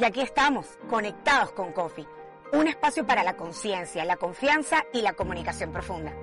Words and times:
Y 0.00 0.04
aquí 0.04 0.22
estamos, 0.22 0.66
conectados 0.88 1.52
con 1.52 1.72
Coffee, 1.72 2.08
un 2.54 2.66
espacio 2.68 3.06
para 3.06 3.22
la 3.22 3.36
conciencia, 3.36 4.02
la 4.06 4.16
confianza 4.16 4.86
y 4.94 5.02
la 5.02 5.12
comunicación 5.12 5.72
profunda. 5.72 6.14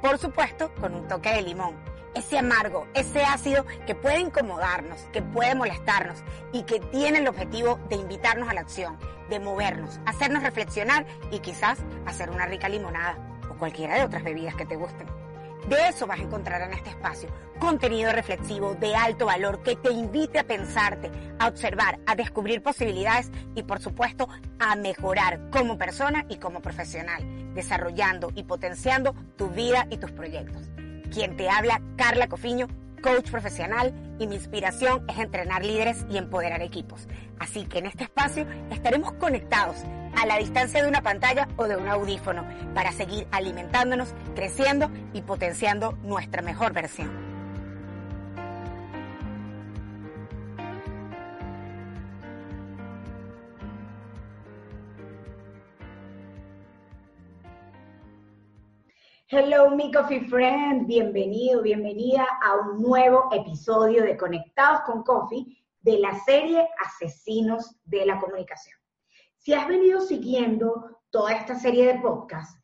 Por 0.00 0.16
supuesto, 0.16 0.72
con 0.80 0.94
un 0.94 1.06
toque 1.06 1.34
de 1.34 1.42
limón. 1.42 1.76
Ese 2.14 2.38
amargo, 2.38 2.86
ese 2.94 3.22
ácido 3.24 3.66
que 3.86 3.94
puede 3.94 4.20
incomodarnos, 4.20 5.02
que 5.12 5.20
puede 5.20 5.54
molestarnos 5.54 6.24
y 6.54 6.62
que 6.62 6.80
tiene 6.80 7.18
el 7.18 7.28
objetivo 7.28 7.78
de 7.90 7.96
invitarnos 7.96 8.48
a 8.48 8.54
la 8.54 8.62
acción, 8.62 8.98
de 9.28 9.38
movernos, 9.38 10.00
hacernos 10.06 10.42
reflexionar 10.42 11.04
y 11.30 11.40
quizás 11.40 11.78
hacer 12.06 12.30
una 12.30 12.46
rica 12.46 12.70
limonada 12.70 13.18
o 13.50 13.58
cualquiera 13.58 13.96
de 13.96 14.04
otras 14.04 14.24
bebidas 14.24 14.54
que 14.54 14.64
te 14.64 14.76
gusten. 14.76 15.25
De 15.68 15.88
eso 15.88 16.06
vas 16.06 16.20
a 16.20 16.22
encontrar 16.22 16.62
en 16.62 16.74
este 16.74 16.90
espacio. 16.90 17.28
Contenido 17.58 18.12
reflexivo 18.12 18.76
de 18.76 18.94
alto 18.94 19.26
valor 19.26 19.64
que 19.64 19.74
te 19.74 19.90
invite 19.90 20.38
a 20.38 20.44
pensarte, 20.44 21.10
a 21.40 21.48
observar, 21.48 21.98
a 22.06 22.14
descubrir 22.14 22.62
posibilidades 22.62 23.32
y 23.56 23.64
por 23.64 23.80
supuesto 23.80 24.28
a 24.60 24.76
mejorar 24.76 25.50
como 25.50 25.76
persona 25.76 26.24
y 26.28 26.36
como 26.36 26.60
profesional, 26.60 27.52
desarrollando 27.54 28.30
y 28.36 28.44
potenciando 28.44 29.12
tu 29.36 29.48
vida 29.48 29.88
y 29.90 29.96
tus 29.96 30.12
proyectos. 30.12 30.70
Quien 31.12 31.36
te 31.36 31.50
habla, 31.50 31.82
Carla 31.96 32.28
Cofiño, 32.28 32.68
coach 33.02 33.28
profesional 33.30 33.92
y 34.20 34.28
mi 34.28 34.36
inspiración 34.36 35.04
es 35.08 35.18
entrenar 35.18 35.64
líderes 35.64 36.06
y 36.08 36.16
empoderar 36.16 36.62
equipos. 36.62 37.08
Así 37.40 37.64
que 37.64 37.78
en 37.78 37.86
este 37.86 38.04
espacio 38.04 38.46
estaremos 38.70 39.14
conectados 39.14 39.78
a 40.16 40.26
la 40.26 40.38
distancia 40.38 40.82
de 40.82 40.88
una 40.88 41.02
pantalla 41.02 41.46
o 41.56 41.68
de 41.68 41.76
un 41.76 41.88
audífono 41.88 42.44
para 42.74 42.90
seguir 42.92 43.26
alimentándonos, 43.30 44.14
creciendo 44.34 44.90
y 45.12 45.22
potenciando 45.22 45.92
nuestra 46.02 46.42
mejor 46.42 46.72
versión. 46.72 47.26
Hello, 59.28 59.70
mi 59.70 59.92
coffee 59.92 60.20
friend. 60.28 60.86
Bienvenido, 60.86 61.60
bienvenida 61.60 62.26
a 62.42 62.54
un 62.54 62.80
nuevo 62.80 63.28
episodio 63.32 64.04
de 64.04 64.16
Conectados 64.16 64.82
con 64.82 65.02
Coffee 65.02 65.44
de 65.80 65.98
la 65.98 66.14
serie 66.20 66.66
Asesinos 66.78 67.76
de 67.84 68.06
la 68.06 68.18
Comunicación. 68.20 68.75
Si 69.46 69.54
has 69.54 69.68
venido 69.68 70.00
siguiendo 70.00 70.98
toda 71.08 71.32
esta 71.32 71.54
serie 71.54 71.86
de 71.86 72.00
podcasts, 72.00 72.60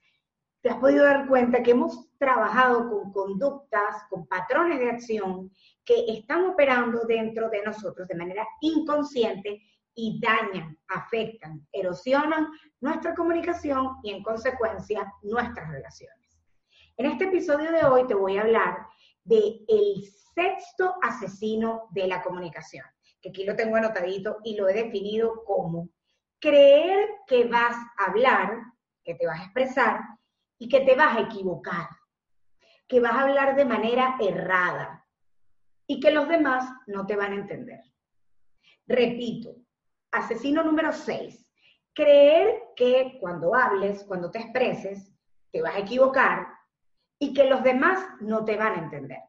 te 0.63 0.71
has 0.71 0.79
podido 0.79 1.05
dar 1.05 1.29
cuenta 1.29 1.63
que 1.63 1.71
hemos 1.71 2.11
trabajado 2.19 2.91
con 2.91 3.13
conductas, 3.13 4.03
con 4.11 4.27
patrones 4.27 4.81
de 4.81 4.91
acción 4.91 5.53
que 5.85 6.07
están 6.09 6.45
operando 6.45 7.05
dentro 7.05 7.49
de 7.51 7.63
nosotros 7.63 8.09
de 8.09 8.17
manera 8.17 8.45
inconsciente 8.61 9.63
y 9.95 10.21
dañan, 10.21 10.77
afectan, 10.89 11.65
erosionan 11.71 12.49
nuestra 12.81 13.15
comunicación 13.15 13.99
y 14.03 14.11
en 14.11 14.25
consecuencia 14.25 15.09
nuestras 15.23 15.71
relaciones. 15.71 16.37
En 16.97 17.07
este 17.07 17.27
episodio 17.27 17.71
de 17.71 17.85
hoy 17.85 18.09
te 18.09 18.15
voy 18.15 18.39
a 18.39 18.43
hablar 18.43 18.89
de 19.23 19.65
el 19.69 20.03
sexto 20.35 20.97
asesino 21.01 21.87
de 21.93 22.09
la 22.09 22.25
comunicación, 22.25 22.85
que 23.21 23.29
aquí 23.29 23.45
lo 23.45 23.55
tengo 23.55 23.77
anotadito 23.77 24.39
y 24.43 24.57
lo 24.57 24.69
he 24.69 24.75
definido 24.75 25.45
como 25.45 25.89
creer 26.43 27.09
que 27.29 27.45
vas 27.45 27.77
a 27.97 28.07
hablar, 28.07 28.65
que 29.05 29.15
te 29.15 29.27
vas 29.27 29.41
a 29.41 29.45
expresar 29.45 30.01
y 30.59 30.69
que 30.69 30.81
te 30.81 30.97
vas 30.97 31.17
a 31.17 31.21
equivocar, 31.21 31.89
que 32.89 32.99
vas 32.99 33.13
a 33.13 33.23
hablar 33.23 33.55
de 33.55 33.65
manera 33.65 34.17
errada 34.21 35.07
y 35.87 36.01
que 36.01 36.11
los 36.11 36.29
demás 36.29 36.69
no 36.89 37.07
te 37.07 37.15
van 37.15 37.33
a 37.33 37.37
entender. 37.37 37.81
Repito, 38.89 39.55
asesino 40.11 40.65
número 40.65 40.93
6, 40.93 41.49
creer 41.95 42.61
que 42.75 43.19
cuando 43.21 43.55
hables, 43.55 44.03
cuando 44.03 44.29
te 44.29 44.41
expreses, 44.41 45.15
te 45.53 45.63
vas 45.63 45.77
a 45.77 45.81
equivocar 45.81 46.49
y 47.21 47.33
que 47.35 47.45
los 47.45 47.63
demás 47.63 48.05
no 48.21 48.45
te 48.45 48.57
van 48.57 48.73
a 48.73 48.83
entender. 48.83 49.21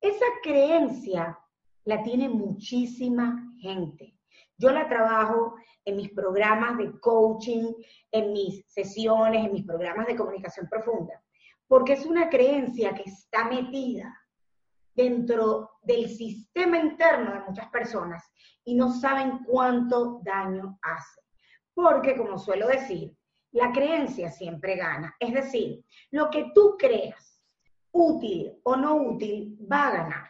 Esa 0.00 0.24
creencia 0.42 1.38
la 1.84 2.02
tiene 2.02 2.30
muchísima 2.30 3.46
gente. 3.58 4.19
Yo 4.60 4.70
la 4.72 4.86
trabajo 4.90 5.54
en 5.86 5.96
mis 5.96 6.10
programas 6.10 6.76
de 6.76 6.92
coaching, 7.00 7.72
en 8.12 8.32
mis 8.34 8.62
sesiones, 8.66 9.46
en 9.46 9.52
mis 9.54 9.64
programas 9.64 10.06
de 10.06 10.16
comunicación 10.16 10.68
profunda, 10.68 11.18
porque 11.66 11.94
es 11.94 12.04
una 12.04 12.28
creencia 12.28 12.92
que 12.94 13.04
está 13.04 13.48
metida 13.48 14.14
dentro 14.94 15.70
del 15.80 16.10
sistema 16.10 16.76
interno 16.76 17.32
de 17.32 17.40
muchas 17.40 17.70
personas 17.70 18.22
y 18.62 18.74
no 18.74 18.92
saben 18.92 19.38
cuánto 19.46 20.20
daño 20.22 20.78
hace. 20.82 21.22
Porque, 21.72 22.14
como 22.14 22.36
suelo 22.36 22.66
decir, 22.66 23.16
la 23.52 23.72
creencia 23.72 24.30
siempre 24.30 24.76
gana. 24.76 25.16
Es 25.18 25.32
decir, 25.32 25.82
lo 26.10 26.28
que 26.28 26.50
tú 26.54 26.76
creas, 26.78 27.42
útil 27.92 28.60
o 28.64 28.76
no 28.76 28.96
útil, 28.96 29.56
va 29.72 29.86
a 29.86 29.92
ganar. 29.92 30.29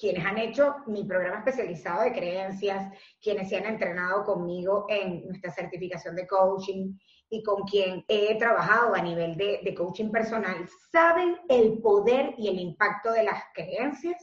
Quienes 0.00 0.24
han 0.24 0.38
hecho 0.38 0.76
mi 0.86 1.04
programa 1.04 1.40
especializado 1.40 2.02
de 2.02 2.12
creencias, 2.12 2.90
quienes 3.20 3.50
se 3.50 3.58
han 3.58 3.66
entrenado 3.66 4.24
conmigo 4.24 4.86
en 4.88 5.26
nuestra 5.26 5.52
certificación 5.52 6.16
de 6.16 6.26
coaching 6.26 6.96
y 7.28 7.42
con 7.42 7.64
quien 7.64 8.02
he 8.08 8.38
trabajado 8.38 8.94
a 8.94 9.02
nivel 9.02 9.36
de, 9.36 9.60
de 9.62 9.74
coaching 9.74 10.10
personal, 10.10 10.66
saben 10.90 11.36
el 11.50 11.80
poder 11.82 12.34
y 12.38 12.48
el 12.48 12.58
impacto 12.58 13.12
de 13.12 13.24
las 13.24 13.42
creencias 13.52 14.16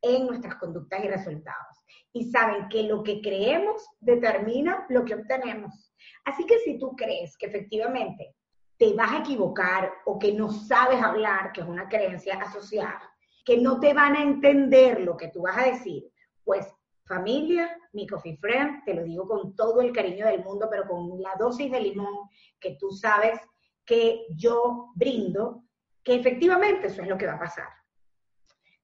en 0.00 0.26
nuestras 0.26 0.54
conductas 0.54 1.04
y 1.04 1.08
resultados. 1.08 1.76
Y 2.14 2.30
saben 2.30 2.70
que 2.70 2.84
lo 2.84 3.02
que 3.02 3.20
creemos 3.20 3.86
determina 4.00 4.86
lo 4.88 5.04
que 5.04 5.16
obtenemos. 5.16 5.92
Así 6.24 6.46
que 6.46 6.58
si 6.60 6.78
tú 6.78 6.96
crees 6.96 7.36
que 7.36 7.46
efectivamente 7.46 8.34
te 8.78 8.94
vas 8.94 9.12
a 9.12 9.18
equivocar 9.18 9.92
o 10.06 10.18
que 10.18 10.32
no 10.32 10.50
sabes 10.50 11.02
hablar, 11.02 11.52
que 11.52 11.60
es 11.60 11.66
una 11.66 11.86
creencia 11.90 12.40
asociada, 12.40 13.09
que 13.50 13.56
no 13.56 13.80
te 13.80 13.92
van 13.92 14.14
a 14.14 14.22
entender 14.22 15.00
lo 15.00 15.16
que 15.16 15.26
tú 15.26 15.42
vas 15.42 15.58
a 15.58 15.64
decir, 15.64 16.08
pues 16.44 16.72
familia, 17.04 17.76
mi 17.92 18.06
coffee 18.06 18.36
friend, 18.36 18.84
te 18.84 18.94
lo 18.94 19.02
digo 19.02 19.26
con 19.26 19.56
todo 19.56 19.80
el 19.80 19.90
cariño 19.90 20.26
del 20.26 20.44
mundo, 20.44 20.68
pero 20.70 20.86
con 20.86 21.20
la 21.20 21.34
dosis 21.36 21.68
de 21.68 21.80
limón 21.80 22.28
que 22.60 22.76
tú 22.78 22.92
sabes 22.92 23.40
que 23.84 24.24
yo 24.36 24.92
brindo, 24.94 25.64
que 26.04 26.14
efectivamente 26.14 26.86
eso 26.86 27.02
es 27.02 27.08
lo 27.08 27.18
que 27.18 27.26
va 27.26 27.32
a 27.32 27.40
pasar. 27.40 27.66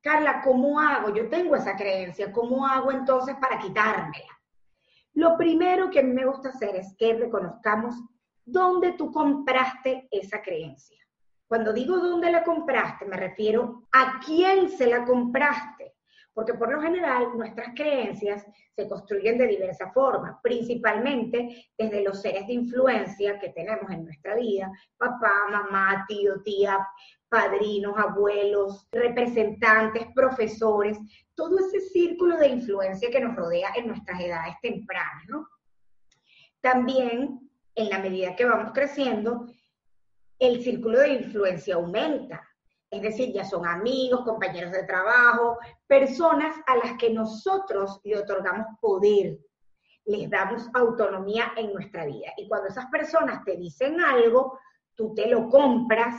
Carla, 0.01 0.43
¿cómo 0.43 0.81
hago? 0.81 1.15
Yo 1.15 1.29
tengo 1.29 1.55
esa 1.55 1.77
creencia, 1.77 2.33
¿cómo 2.33 2.67
hago 2.67 2.91
entonces 2.91 3.37
para 3.41 3.61
quitármela? 3.61 4.37
Lo 5.13 5.37
primero 5.37 5.91
que 5.91 6.01
a 6.01 6.03
mí 6.03 6.13
me 6.13 6.27
gusta 6.27 6.49
hacer 6.49 6.75
es 6.75 6.93
que 6.99 7.15
reconozcamos 7.15 7.95
dónde 8.45 8.95
tú 8.95 9.13
compraste 9.13 10.09
esa 10.11 10.43
creencia. 10.43 11.06
Cuando 11.49 11.73
digo 11.73 11.99
dónde 11.99 12.31
la 12.31 12.43
compraste, 12.43 13.05
me 13.05 13.17
refiero 13.17 13.83
a 13.93 14.21
quién 14.25 14.69
se 14.69 14.87
la 14.87 15.05
compraste. 15.05 15.95
Porque 16.35 16.53
por 16.53 16.71
lo 16.71 16.83
general 16.83 17.29
nuestras 17.35 17.69
creencias 17.75 18.45
se 18.75 18.87
construyen 18.87 19.39
de 19.39 19.47
diversa 19.47 19.91
forma, 19.91 20.39
principalmente 20.43 21.71
desde 21.79 22.03
los 22.03 22.21
seres 22.21 22.47
de 22.47 22.53
influencia 22.53 23.39
que 23.39 23.49
tenemos 23.49 23.91
en 23.91 24.05
nuestra 24.05 24.35
vida, 24.35 24.71
papá, 24.99 25.33
mamá, 25.51 26.05
tío, 26.07 26.43
tía, 26.43 26.87
padrinos, 27.31 27.97
abuelos, 27.97 28.87
representantes, 28.93 30.09
profesores, 30.15 30.99
todo 31.35 31.59
ese 31.59 31.81
círculo 31.81 32.37
de 32.37 32.49
influencia 32.49 33.11
que 33.11 33.21
nos 33.21 33.35
rodea 33.35 33.71
en 33.75 33.87
nuestras 33.87 34.21
edades 34.21 34.57
tempranas, 34.61 35.25
¿no? 35.29 35.49
También, 36.61 37.49
en 37.75 37.89
la 37.89 37.99
medida 37.99 38.37
que 38.37 38.45
vamos 38.45 38.73
creciendo, 38.75 39.47
el 40.39 40.63
círculo 40.63 41.01
de 41.01 41.15
influencia 41.15 41.77
aumenta. 41.77 42.47
Es 42.91 43.03
decir, 43.03 43.33
ya 43.33 43.45
son 43.45 43.67
amigos, 43.67 44.23
compañeros 44.23 44.73
de 44.73 44.85
trabajo, 44.85 45.59
personas 45.87 46.55
a 46.67 46.77
las 46.77 46.97
que 46.99 47.11
nosotros 47.11 48.01
le 48.05 48.19
otorgamos 48.19 48.67
poder, 48.81 49.39
les 50.05 50.31
damos 50.31 50.69
autonomía 50.73 51.53
en 51.57 51.73
nuestra 51.73 52.07
vida. 52.07 52.33
Y 52.37 52.49
cuando 52.49 52.69
esas 52.69 52.87
personas 52.87 53.45
te 53.45 53.57
dicen 53.57 54.01
algo, 54.01 54.59
tú 54.95 55.15
te 55.15 55.29
lo 55.29 55.49
compras 55.49 56.15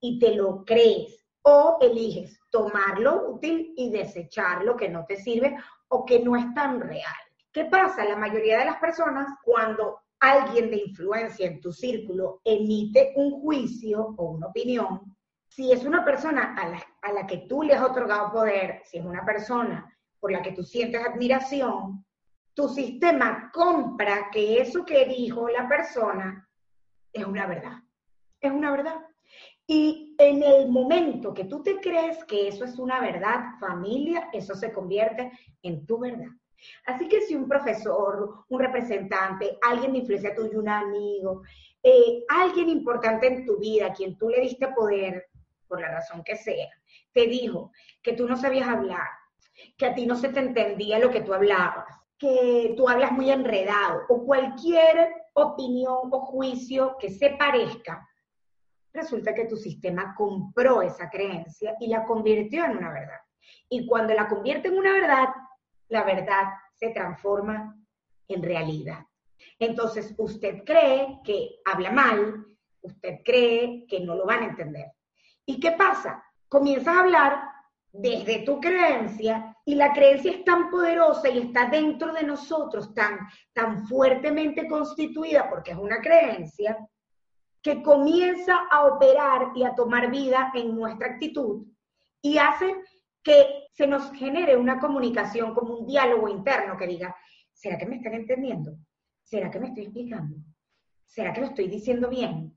y 0.00 0.18
te 0.18 0.34
lo 0.34 0.64
crees 0.64 1.26
o 1.42 1.78
eliges 1.80 2.40
tomar 2.50 2.98
lo 2.98 3.28
útil 3.30 3.72
y 3.76 3.90
desechar 3.90 4.64
lo 4.64 4.76
que 4.76 4.88
no 4.88 5.04
te 5.06 5.16
sirve 5.16 5.56
o 5.88 6.04
que 6.04 6.20
no 6.20 6.34
es 6.34 6.52
tan 6.54 6.80
real. 6.80 7.14
¿Qué 7.52 7.66
pasa? 7.66 8.04
La 8.04 8.16
mayoría 8.16 8.58
de 8.58 8.64
las 8.64 8.78
personas, 8.78 9.28
cuando 9.44 10.00
alguien 10.20 10.70
de 10.70 10.82
influencia 10.86 11.46
en 11.46 11.60
tu 11.60 11.72
círculo 11.72 12.40
emite 12.44 13.12
un 13.16 13.40
juicio 13.40 14.14
o 14.16 14.32
una 14.32 14.46
opinión, 14.46 15.16
si 15.48 15.72
es 15.72 15.84
una 15.84 16.04
persona 16.04 16.54
a 17.02 17.12
la, 17.12 17.26
que 17.26 17.46
tú 17.48 17.62
le 17.62 17.74
has 17.74 17.82
otorgado 17.82 18.32
poder, 18.32 18.82
si 18.84 18.98
es 18.98 19.04
una 19.04 19.24
persona 19.24 19.90
por 20.20 20.30
la 20.30 20.42
que 20.42 20.52
tú 20.52 20.62
sientes 20.62 21.04
admiración, 21.04 22.04
tu 22.52 22.68
sistema 22.68 23.50
compra 23.52 24.30
que 24.30 24.60
eso 24.60 24.84
que 24.84 25.06
dijo 25.06 25.48
la 25.48 25.68
persona 25.68 26.48
es 27.12 27.24
una 27.24 27.46
verdad. 27.46 27.78
Es 28.40 28.52
una 28.52 28.70
verdad. 28.70 29.00
Y 29.66 30.14
en 30.18 30.42
el 30.42 30.68
momento 30.68 31.34
que 31.34 31.44
tú 31.44 31.62
te 31.62 31.80
crees 31.80 32.22
que 32.24 32.48
eso 32.48 32.64
es 32.64 32.78
una 32.78 33.00
verdad, 33.00 33.58
familia, 33.58 34.28
eso 34.32 34.54
se 34.54 34.72
convierte 34.72 35.32
en 35.62 35.86
tu 35.86 35.98
verdad. 35.98 36.28
Así 36.86 37.08
que 37.08 37.20
si 37.22 37.34
un 37.34 37.48
profesor, 37.48 38.44
un 38.48 38.60
representante, 38.60 39.58
alguien 39.62 39.92
de 39.92 39.98
influencia 39.98 40.34
tuya, 40.34 40.58
un 40.58 40.68
amigo, 40.68 41.42
eh, 41.82 42.24
alguien 42.28 42.68
importante 42.68 43.26
en 43.26 43.44
tu 43.44 43.58
vida, 43.58 43.86
a 43.86 43.92
quien 43.92 44.16
tú 44.16 44.28
le 44.28 44.40
diste 44.40 44.68
poder, 44.68 45.26
por 45.68 45.80
la 45.80 45.90
razón 45.90 46.22
que 46.24 46.36
sea, 46.36 46.68
te 47.12 47.26
dijo 47.26 47.72
que 48.02 48.12
tú 48.12 48.28
no 48.28 48.36
sabías 48.36 48.68
hablar, 48.68 49.08
que 49.76 49.86
a 49.86 49.94
ti 49.94 50.06
no 50.06 50.16
se 50.16 50.28
te 50.28 50.40
entendía 50.40 50.98
lo 50.98 51.10
que 51.10 51.22
tú 51.22 51.34
hablabas, 51.34 51.86
que 52.18 52.74
tú 52.76 52.88
hablas 52.88 53.12
muy 53.12 53.30
enredado, 53.30 54.02
o 54.08 54.24
cualquier 54.24 55.12
opinión 55.34 56.08
o 56.10 56.20
juicio 56.20 56.96
que 56.98 57.10
se 57.10 57.30
parezca, 57.30 58.06
resulta 58.92 59.34
que 59.34 59.44
tu 59.44 59.56
sistema 59.56 60.14
compró 60.16 60.82
esa 60.82 61.08
creencia 61.10 61.76
y 61.78 61.88
la 61.88 62.04
convirtió 62.04 62.64
en 62.64 62.78
una 62.78 62.92
verdad. 62.92 63.20
Y 63.68 63.86
cuando 63.86 64.14
la 64.14 64.28
convierte 64.28 64.68
en 64.68 64.78
una 64.78 64.92
verdad, 64.92 65.28
la 65.88 66.04
verdad 66.04 66.44
se 66.74 66.90
transforma 66.90 67.76
en 68.28 68.42
realidad. 68.42 69.04
Entonces, 69.58 70.14
usted 70.18 70.64
cree 70.64 71.20
que 71.24 71.60
habla 71.64 71.90
mal, 71.90 72.46
usted 72.82 73.20
cree 73.24 73.86
que 73.88 74.00
no 74.00 74.14
lo 74.14 74.26
van 74.26 74.42
a 74.42 74.46
entender. 74.46 74.92
¿Y 75.44 75.60
qué 75.60 75.72
pasa? 75.72 76.22
Comienzas 76.48 76.94
a 76.94 77.00
hablar 77.00 77.42
desde 77.92 78.40
tu 78.40 78.60
creencia 78.60 79.56
y 79.64 79.74
la 79.74 79.92
creencia 79.92 80.30
es 80.30 80.44
tan 80.44 80.70
poderosa 80.70 81.28
y 81.28 81.38
está 81.38 81.66
dentro 81.66 82.12
de 82.12 82.22
nosotros, 82.22 82.94
tan, 82.94 83.18
tan 83.52 83.86
fuertemente 83.86 84.68
constituida, 84.68 85.48
porque 85.48 85.72
es 85.72 85.78
una 85.78 86.00
creencia, 86.00 86.76
que 87.62 87.82
comienza 87.82 88.66
a 88.70 88.84
operar 88.84 89.50
y 89.54 89.64
a 89.64 89.74
tomar 89.74 90.10
vida 90.10 90.52
en 90.54 90.76
nuestra 90.76 91.08
actitud 91.08 91.66
y 92.22 92.38
hace 92.38 92.76
que 93.26 93.66
se 93.72 93.88
nos 93.88 94.12
genere 94.12 94.56
una 94.56 94.78
comunicación 94.78 95.52
como 95.52 95.78
un 95.78 95.86
diálogo 95.88 96.28
interno 96.28 96.76
que 96.76 96.86
diga, 96.86 97.16
¿será 97.52 97.76
que 97.76 97.86
me 97.86 97.96
están 97.96 98.14
entendiendo? 98.14 98.76
¿Será 99.24 99.50
que 99.50 99.58
me 99.58 99.66
estoy 99.66 99.82
explicando? 99.86 100.36
¿Será 101.04 101.32
que 101.32 101.40
lo 101.40 101.48
estoy 101.48 101.66
diciendo 101.66 102.08
bien? 102.08 102.56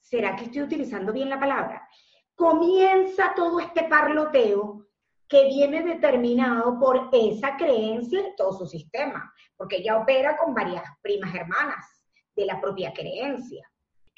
¿Será 0.00 0.34
que 0.34 0.46
estoy 0.46 0.62
utilizando 0.62 1.12
bien 1.12 1.28
la 1.28 1.38
palabra? 1.38 1.88
Comienza 2.34 3.32
todo 3.36 3.60
este 3.60 3.84
parloteo 3.84 4.88
que 5.28 5.44
viene 5.44 5.84
determinado 5.84 6.80
por 6.80 7.10
esa 7.12 7.56
creencia 7.56 8.18
en 8.18 8.34
todo 8.34 8.52
su 8.52 8.66
sistema, 8.66 9.32
porque 9.56 9.76
ella 9.76 9.98
opera 9.98 10.36
con 10.36 10.52
varias 10.52 10.82
primas 11.00 11.32
hermanas 11.32 12.02
de 12.34 12.44
la 12.44 12.60
propia 12.60 12.92
creencia 12.92 13.64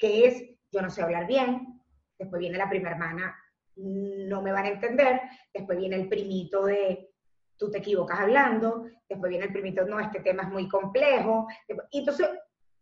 que 0.01 0.25
es 0.25 0.43
yo 0.71 0.81
no 0.81 0.89
sé 0.89 1.03
hablar 1.03 1.27
bien, 1.27 1.79
después 2.17 2.39
viene 2.39 2.57
la 2.57 2.69
prima 2.69 2.89
hermana, 2.89 3.35
no 3.75 4.41
me 4.41 4.51
van 4.51 4.65
a 4.65 4.69
entender, 4.69 5.21
después 5.53 5.77
viene 5.77 5.95
el 5.95 6.09
primito 6.09 6.65
de 6.65 7.11
tú 7.57 7.69
te 7.69 7.77
equivocas 7.77 8.19
hablando, 8.19 8.85
después 9.07 9.29
viene 9.29 9.45
el 9.45 9.53
primito, 9.53 9.85
no, 9.85 9.99
este 9.99 10.21
tema 10.21 10.43
es 10.43 10.49
muy 10.49 10.67
complejo. 10.67 11.47
Entonces 11.91 12.27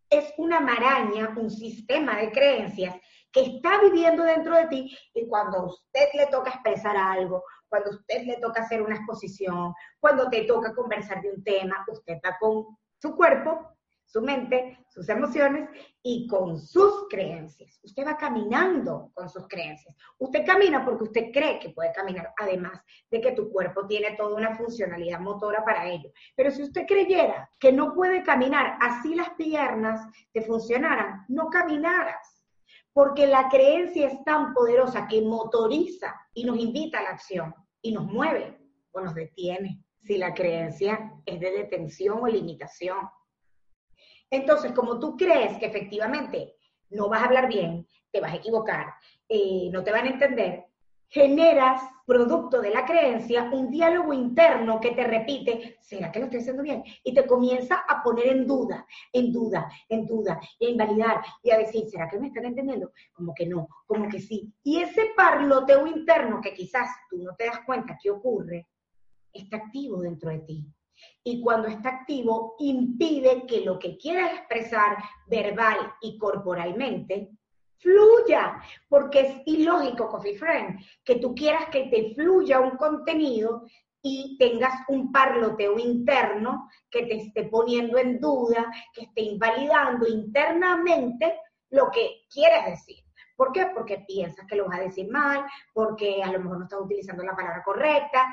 es 0.08 0.32
una 0.38 0.58
maraña, 0.58 1.34
un 1.36 1.50
sistema 1.50 2.16
de 2.16 2.32
creencias 2.32 2.96
que 3.30 3.42
está 3.42 3.80
viviendo 3.80 4.24
dentro 4.24 4.56
de 4.56 4.66
ti 4.66 4.96
y 5.14 5.28
cuando 5.28 5.58
a 5.58 5.66
usted 5.66 6.08
le 6.14 6.26
toca 6.26 6.50
expresar 6.50 6.96
algo, 6.96 7.44
cuando 7.68 7.90
a 7.90 7.94
usted 7.94 8.24
le 8.24 8.38
toca 8.38 8.62
hacer 8.62 8.82
una 8.82 8.96
exposición, 8.96 9.72
cuando 10.00 10.28
te 10.28 10.44
toca 10.44 10.74
conversar 10.74 11.22
de 11.22 11.30
un 11.30 11.44
tema, 11.44 11.84
usted 11.86 12.14
está 12.14 12.36
con 12.40 12.66
su 13.00 13.14
cuerpo 13.14 13.76
su 14.10 14.20
mente, 14.20 14.84
sus 14.88 15.08
emociones 15.08 15.70
y 16.02 16.26
con 16.26 16.58
sus 16.58 17.06
creencias. 17.08 17.78
Usted 17.84 18.04
va 18.04 18.16
caminando 18.16 19.12
con 19.14 19.28
sus 19.28 19.46
creencias. 19.46 19.94
Usted 20.18 20.44
camina 20.44 20.84
porque 20.84 21.04
usted 21.04 21.30
cree 21.32 21.60
que 21.60 21.70
puede 21.70 21.92
caminar, 21.92 22.32
además 22.36 22.82
de 23.08 23.20
que 23.20 23.32
tu 23.32 23.52
cuerpo 23.52 23.86
tiene 23.86 24.16
toda 24.16 24.34
una 24.34 24.56
funcionalidad 24.56 25.20
motora 25.20 25.64
para 25.64 25.88
ello. 25.88 26.10
Pero 26.34 26.50
si 26.50 26.64
usted 26.64 26.86
creyera 26.86 27.48
que 27.60 27.70
no 27.70 27.94
puede 27.94 28.24
caminar, 28.24 28.76
así 28.80 29.14
las 29.14 29.30
piernas 29.34 30.00
te 30.32 30.42
funcionaran, 30.42 31.24
no 31.28 31.48
caminaras. 31.48 32.44
Porque 32.92 33.28
la 33.28 33.48
creencia 33.48 34.08
es 34.08 34.24
tan 34.24 34.52
poderosa 34.52 35.06
que 35.06 35.22
motoriza 35.22 36.16
y 36.34 36.42
nos 36.44 36.58
invita 36.58 36.98
a 36.98 37.02
la 37.02 37.10
acción 37.10 37.54
y 37.80 37.92
nos 37.92 38.06
mueve 38.06 38.58
o 38.90 39.00
nos 39.00 39.14
detiene. 39.14 39.84
Si 40.00 40.18
la 40.18 40.34
creencia 40.34 41.12
es 41.24 41.38
de 41.38 41.52
detención 41.52 42.18
o 42.20 42.26
limitación. 42.26 42.98
Entonces, 44.30 44.72
como 44.72 44.98
tú 44.98 45.16
crees 45.16 45.58
que 45.58 45.66
efectivamente 45.66 46.56
no 46.90 47.08
vas 47.08 47.22
a 47.22 47.26
hablar 47.26 47.48
bien, 47.48 47.86
te 48.12 48.20
vas 48.20 48.32
a 48.32 48.36
equivocar, 48.36 48.94
eh, 49.28 49.68
no 49.72 49.82
te 49.82 49.92
van 49.92 50.06
a 50.06 50.10
entender, 50.10 50.66
generas, 51.08 51.82
producto 52.06 52.60
de 52.60 52.70
la 52.70 52.84
creencia, 52.84 53.50
un 53.52 53.70
diálogo 53.70 54.12
interno 54.12 54.80
que 54.80 54.92
te 54.92 55.04
repite, 55.04 55.76
¿será 55.80 56.10
que 56.10 56.20
lo 56.20 56.26
estoy 56.26 56.40
haciendo 56.40 56.62
bien? 56.62 56.84
Y 57.02 57.12
te 57.12 57.26
comienza 57.26 57.82
a 57.88 58.02
poner 58.02 58.28
en 58.28 58.46
duda, 58.46 58.86
en 59.12 59.32
duda, 59.32 59.68
en 59.88 60.06
duda, 60.06 60.40
y 60.58 60.66
a 60.66 60.70
invalidar, 60.70 61.20
y 61.42 61.50
a 61.50 61.58
decir, 61.58 61.88
¿será 61.88 62.08
que 62.08 62.18
me 62.18 62.28
están 62.28 62.44
entendiendo? 62.44 62.92
Como 63.12 63.34
que 63.34 63.46
no, 63.46 63.68
como 63.86 64.08
que 64.08 64.20
sí. 64.20 64.52
Y 64.62 64.80
ese 64.80 65.10
parloteo 65.16 65.86
interno 65.86 66.40
que 66.40 66.54
quizás 66.54 66.88
tú 67.08 67.18
no 67.18 67.34
te 67.34 67.46
das 67.46 67.60
cuenta 67.66 67.98
que 68.00 68.10
ocurre, 68.10 68.68
está 69.32 69.56
activo 69.56 70.00
dentro 70.00 70.30
de 70.30 70.38
ti 70.40 70.72
y 71.22 71.42
cuando 71.42 71.68
está 71.68 71.90
activo 71.90 72.54
impide 72.58 73.46
que 73.46 73.60
lo 73.60 73.78
que 73.78 73.96
quieras 73.96 74.32
expresar 74.32 74.96
verbal 75.26 75.92
y 76.00 76.18
corporalmente 76.18 77.30
fluya, 77.78 78.60
porque 78.88 79.20
es 79.20 79.42
ilógico, 79.46 80.08
Coffee 80.08 80.36
Friend, 80.36 80.78
que 81.04 81.16
tú 81.16 81.34
quieras 81.34 81.66
que 81.70 81.84
te 81.86 82.14
fluya 82.14 82.60
un 82.60 82.76
contenido 82.76 83.64
y 84.02 84.36
tengas 84.38 84.72
un 84.88 85.12
parloteo 85.12 85.78
interno 85.78 86.68
que 86.90 87.04
te 87.06 87.16
esté 87.16 87.44
poniendo 87.44 87.98
en 87.98 88.20
duda, 88.20 88.70
que 88.94 89.02
esté 89.02 89.22
invalidando 89.22 90.06
internamente 90.06 91.38
lo 91.70 91.90
que 91.90 92.22
quieres 92.30 92.66
decir. 92.66 93.04
¿Por 93.36 93.52
qué? 93.52 93.70
Porque 93.74 94.04
piensas 94.06 94.46
que 94.46 94.56
lo 94.56 94.66
vas 94.66 94.80
a 94.80 94.82
decir 94.82 95.10
mal, 95.10 95.44
porque 95.72 96.22
a 96.22 96.30
lo 96.30 96.40
mejor 96.40 96.58
no 96.58 96.64
estás 96.64 96.80
utilizando 96.80 97.22
la 97.22 97.34
palabra 97.34 97.62
correcta, 97.62 98.26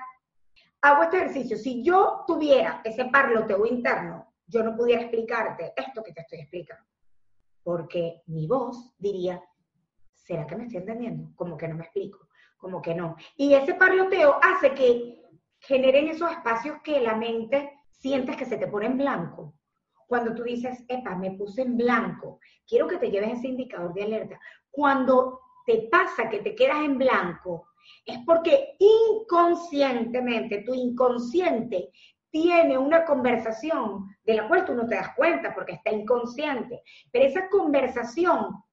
hago 0.81 1.03
este 1.03 1.17
ejercicio. 1.17 1.57
Si 1.57 1.83
yo 1.83 2.23
tuviera 2.27 2.81
ese 2.83 3.05
parloteo 3.05 3.65
interno, 3.65 4.33
yo 4.45 4.63
no 4.63 4.75
pudiera 4.75 5.01
explicarte 5.01 5.73
esto 5.75 6.03
que 6.03 6.13
te 6.13 6.21
estoy 6.21 6.39
explicando. 6.39 6.85
Porque 7.63 8.21
mi 8.27 8.47
voz 8.47 8.93
diría, 8.97 9.43
¿será 10.13 10.47
que 10.47 10.55
me 10.55 10.63
estoy 10.63 10.79
entendiendo? 10.79 11.31
Como 11.35 11.57
que 11.57 11.67
no 11.67 11.75
me 11.75 11.83
explico, 11.83 12.27
como 12.57 12.81
que 12.81 12.95
no. 12.95 13.15
Y 13.35 13.53
ese 13.53 13.73
parloteo 13.73 14.39
hace 14.41 14.73
que 14.73 15.21
generen 15.59 16.07
esos 16.07 16.31
espacios 16.31 16.77
que 16.83 17.01
la 17.01 17.15
mente 17.15 17.71
sientes 17.89 18.37
que 18.37 18.45
se 18.45 18.57
te 18.57 18.67
pone 18.67 18.85
en 18.85 18.97
blanco. 18.97 19.55
Cuando 20.07 20.33
tú 20.33 20.43
dices, 20.43 20.85
epa, 20.87 21.15
me 21.15 21.31
puse 21.31 21.63
en 21.63 21.75
blanco, 21.75 22.39
quiero 22.65 22.87
que 22.87 22.97
te 22.97 23.11
lleves 23.11 23.39
ese 23.39 23.47
indicador 23.47 23.93
de 23.93 24.03
alerta. 24.03 24.39
Cuando 24.71 25.41
te 25.65 25.89
pasa 25.91 26.29
que 26.29 26.39
te 26.39 26.55
quedas 26.55 26.77
en 26.77 26.97
blanco, 26.97 27.66
es 28.05 28.19
porque 28.25 28.75
inconscientemente, 28.79 30.63
tu 30.63 30.73
inconsciente 30.73 31.89
tiene 32.29 32.77
una 32.77 33.05
conversación 33.05 34.07
de 34.23 34.35
la 34.35 34.47
cual 34.47 34.65
tú 34.65 34.73
no 34.73 34.87
te 34.87 34.95
das 34.95 35.15
cuenta 35.15 35.53
porque 35.53 35.73
está 35.73 35.91
inconsciente, 35.91 36.81
pero 37.11 37.25
esa 37.25 37.49
conversación 37.49 38.63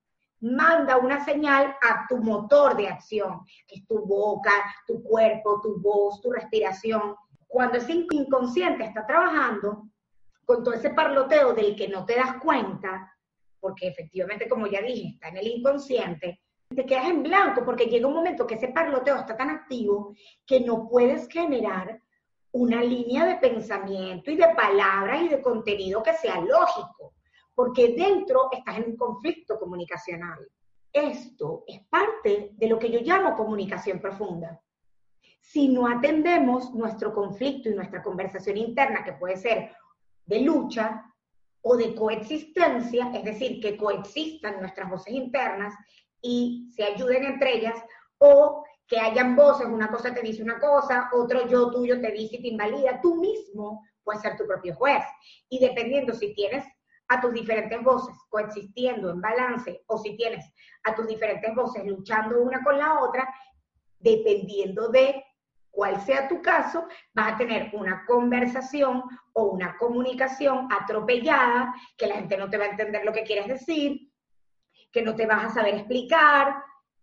manda 0.41 0.99
una 0.99 1.25
señal 1.25 1.75
a 1.81 2.07
tu 2.09 2.19
motor 2.19 2.77
de 2.77 2.89
acción, 2.89 3.41
que 3.67 3.77
es 3.77 3.87
tu 3.87 4.05
boca, 4.05 4.53
tu 4.87 5.03
cuerpo, 5.03 5.61
tu 5.63 5.81
voz, 5.81 6.21
tu 6.21 6.31
respiración. 6.33 7.17
Cuando 7.47 7.79
ese 7.79 8.07
inconsciente 8.11 8.85
está 8.85 9.07
trabajando 9.07 9.89
con 10.45 10.63
todo 10.63 10.75
ese 10.75 10.91
parloteo 10.91 11.55
del 11.55 11.75
que 11.75 11.89
no 11.89 12.05
te 12.05 12.17
das 12.17 12.37
cuenta, 12.43 13.11
porque 13.59 13.89
efectivamente, 13.89 14.49
como 14.49 14.67
ya 14.67 14.83
dije, 14.83 15.15
está 15.15 15.29
en 15.29 15.39
el 15.39 15.47
inconsciente, 15.47 16.43
te 16.75 16.87
quedas 16.87 17.07
en 17.07 17.23
blanco 17.23 17.65
porque 17.65 17.87
llega 17.87 18.07
un 18.07 18.15
momento 18.15 18.47
que 18.47 18.55
ese 18.55 18.69
parloteo 18.69 19.17
está 19.17 19.37
tan 19.37 19.51
activo 19.51 20.15
que 20.47 20.61
no 20.61 20.89
puedes 20.89 21.29
generar 21.29 22.01
una 22.53 22.83
línea 22.83 23.25
de 23.27 23.37
pensamiento 23.37 24.31
y 24.31 24.37
de 24.37 24.49
palabras 24.55 25.23
y 25.23 25.29
de 25.29 25.43
contenido 25.43 26.03
que 26.03 26.15
sea 26.15 26.41
lógico, 26.41 27.15
porque 27.55 27.95
dentro 27.97 28.49
estás 28.53 28.79
en 28.79 28.91
un 28.91 28.97
conflicto 28.97 29.59
comunicacional. 29.59 30.39
esto 30.93 31.65
es 31.67 31.83
parte 31.89 32.53
de 32.53 32.69
lo 32.69 32.79
que 32.79 32.89
yo 32.89 33.01
llamo 33.01 33.37
comunicación 33.37 33.99
profunda. 33.99 34.61
Si 35.41 35.69
no 35.69 35.89
atendemos 35.89 36.73
nuestro 36.73 37.13
conflicto 37.13 37.69
y 37.69 37.75
nuestra 37.75 38.01
conversación 38.01 38.57
interna, 38.57 39.03
que 39.03 39.15
puede 39.15 39.37
ser 39.37 39.73
de 40.25 40.41
lucha 40.41 41.05
o 41.63 41.77
de 41.77 41.95
coexistencia, 41.97 43.11
es 43.13 43.25
decir, 43.25 43.61
que 43.61 43.77
coexistan 43.77 44.61
nuestras 44.61 44.89
voces 44.89 45.15
internas 45.15 45.75
y 46.25 46.71
se 46.75 46.83
ayuden 46.83 47.23
entre 47.25 47.59
ellas, 47.59 47.79
o 48.17 48.65
que 48.87 48.99
hayan 48.99 49.37
voces, 49.37 49.67
una 49.67 49.91
cosa 49.91 50.15
te 50.15 50.23
dice 50.23 50.43
una 50.43 50.59
cosa, 50.59 51.11
otro 51.13 51.47
yo 51.47 51.71
tuyo 51.71 52.01
te 52.01 52.11
dice 52.13 52.37
y 52.37 52.43
te 52.43 52.49
invalida, 52.49 53.01
tú 53.03 53.17
mismo 53.17 53.83
puedes 54.03 54.23
ser 54.23 54.37
tu 54.37 54.47
propio 54.47 54.75
juez. 54.75 55.05
Y 55.51 55.61
dependiendo 55.61 56.15
si 56.15 56.35
tienes 56.35 56.65
a 57.09 57.21
tus 57.21 57.33
diferentes 57.35 57.83
voces 57.83 58.17
coexistiendo 58.31 59.11
en 59.11 59.21
balance 59.21 59.83
o 59.87 59.99
si 59.99 60.17
tienes 60.17 60.51
a 60.85 60.95
tus 60.95 61.07
diferentes 61.07 61.55
voces 61.55 61.85
luchando 61.85 62.41
una 62.41 62.65
con 62.65 62.79
la 62.79 63.01
otra, 63.01 63.29
dependiendo 63.99 64.89
de 64.89 65.23
cuál 65.71 66.01
sea 66.01 66.27
tu 66.27 66.41
caso, 66.41 66.87
vas 67.13 67.35
a 67.35 67.37
tener 67.37 67.71
una 67.75 68.05
conversación 68.07 69.03
o 69.35 69.45
una 69.45 69.77
comunicación 69.77 70.69
atropellada, 70.73 71.75
que 71.99 72.07
la 72.07 72.15
gente 72.15 72.39
no 72.39 72.49
te 72.49 72.57
va 72.57 72.65
a 72.65 72.69
entender 72.69 73.05
lo 73.05 73.13
que 73.13 73.25
quieres 73.25 73.47
decir, 73.47 74.14
que 74.95 75.03
no 75.03 75.17
te 75.17 75.27
vas 75.27 75.45
a 75.45 75.55
saber 75.55 75.75
explicar, 75.75 76.55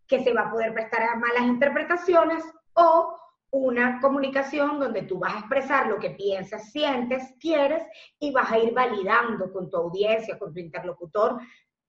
que 0.08 0.24
se 0.24 0.34
va 0.34 0.44
a 0.44 0.52
poder 0.52 0.74
prestar 0.74 1.04
a 1.04 1.16
malas 1.18 1.44
interpretaciones 1.44 2.42
o 2.74 3.18
una 3.52 4.00
comunicación 4.00 4.80
donde 4.80 5.02
tú 5.02 5.20
vas 5.20 5.36
a 5.36 5.40
expresar 5.40 5.88
lo 5.88 6.00
que 6.00 6.12
piensas, 6.12 6.72
sientes, 6.72 7.34
quieres 7.38 7.84
y 8.18 8.32
vas 8.32 8.50
a 8.50 8.58
ir 8.58 8.74
validando 8.74 9.52
con 9.52 9.70
tu 9.70 9.76
audiencia, 9.76 10.40
con 10.40 10.54
tu 10.54 10.60
interlocutor, 10.62 11.38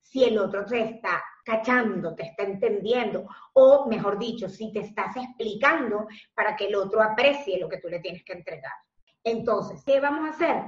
si 0.00 0.24
el 0.24 0.36
otro 0.38 0.64
te 0.64 0.80
está 0.80 1.22
cachando, 1.44 2.16
te 2.16 2.24
está 2.24 2.42
entendiendo, 2.42 3.24
o 3.52 3.86
mejor 3.86 4.18
dicho, 4.18 4.48
si 4.48 4.72
te 4.72 4.80
estás 4.80 5.16
explicando 5.16 6.08
para 6.34 6.56
que 6.56 6.66
el 6.66 6.74
otro 6.74 7.00
aprecie 7.00 7.60
lo 7.60 7.68
que 7.68 7.78
tú 7.78 7.88
le 7.88 8.00
tienes 8.00 8.24
que 8.24 8.32
entregar. 8.32 8.72
Entonces, 9.22 9.82
¿qué 9.86 10.00
vamos 10.00 10.26
a 10.26 10.34
hacer? 10.34 10.64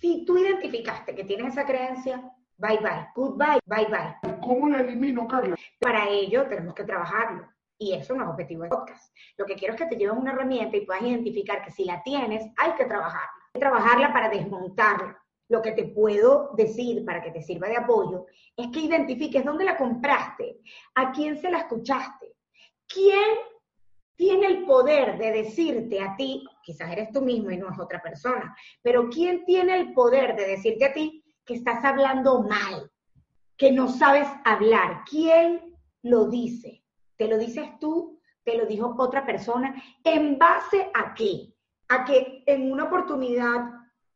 Si 0.00 0.24
tú 0.24 0.36
identificaste 0.36 1.14
que 1.14 1.24
tienes 1.24 1.52
esa 1.52 1.64
creencia, 1.64 2.20
bye 2.58 2.78
bye, 2.78 3.08
goodbye, 3.14 3.60
bye 3.66 3.86
bye. 3.86 4.38
¿Cómo 4.40 4.68
la 4.68 4.80
elimino, 4.80 5.26
Carla? 5.26 5.56
Para 5.80 6.08
ello 6.08 6.46
tenemos 6.48 6.74
que 6.74 6.84
trabajarlo. 6.84 7.48
Y 7.78 7.92
eso 7.92 8.14
no 8.14 8.24
es 8.24 8.30
objetivo 8.30 8.62
de 8.62 8.70
podcast. 8.70 9.14
Lo 9.36 9.44
que 9.44 9.54
quiero 9.54 9.74
es 9.74 9.80
que 9.80 9.86
te 9.86 9.96
lleves 9.96 10.16
una 10.16 10.32
herramienta 10.32 10.76
y 10.76 10.86
puedas 10.86 11.02
identificar 11.02 11.62
que 11.62 11.70
si 11.70 11.84
la 11.84 12.02
tienes, 12.02 12.46
hay 12.56 12.72
que 12.72 12.86
trabajarla. 12.86 13.30
Hay 13.52 13.52
que 13.54 13.60
trabajarla 13.60 14.12
para 14.12 14.30
desmontarla. 14.30 15.22
Lo 15.48 15.62
que 15.62 15.72
te 15.72 15.84
puedo 15.84 16.50
decir 16.56 17.04
para 17.04 17.22
que 17.22 17.30
te 17.30 17.42
sirva 17.42 17.68
de 17.68 17.76
apoyo 17.76 18.26
es 18.56 18.68
que 18.68 18.80
identifiques 18.80 19.44
dónde 19.44 19.64
la 19.64 19.76
compraste, 19.76 20.58
a 20.94 21.12
quién 21.12 21.38
se 21.38 21.50
la 21.50 21.58
escuchaste, 21.58 22.34
quién 22.88 23.36
tiene 24.16 24.46
el 24.46 24.64
poder 24.64 25.18
de 25.18 25.30
decirte 25.30 26.00
a 26.00 26.16
ti, 26.16 26.44
quizás 26.62 26.90
eres 26.90 27.12
tú 27.12 27.20
mismo 27.20 27.50
y 27.50 27.58
no 27.58 27.70
es 27.70 27.78
otra 27.78 28.00
persona, 28.02 28.56
pero 28.82 29.08
quién 29.08 29.44
tiene 29.44 29.76
el 29.76 29.92
poder 29.92 30.34
de 30.34 30.48
decirte 30.48 30.86
a 30.86 30.92
ti 30.92 31.22
que 31.46 31.54
estás 31.54 31.84
hablando 31.84 32.42
mal, 32.42 32.90
que 33.56 33.72
no 33.72 33.88
sabes 33.88 34.28
hablar, 34.44 35.04
quién 35.08 35.74
lo 36.02 36.28
dice. 36.28 36.82
¿Te 37.16 37.28
lo 37.28 37.38
dices 37.38 37.78
tú? 37.78 38.20
¿Te 38.44 38.58
lo 38.58 38.66
dijo 38.66 38.94
otra 38.98 39.24
persona? 39.24 39.74
¿En 40.04 40.38
base 40.38 40.90
a 40.92 41.14
qué? 41.14 41.54
A 41.88 42.04
que 42.04 42.42
en 42.46 42.70
una 42.70 42.84
oportunidad 42.84 43.70